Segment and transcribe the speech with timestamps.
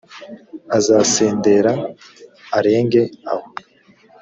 [0.77, 1.71] azasendera
[2.57, 3.01] arenge
[3.33, 3.47] aho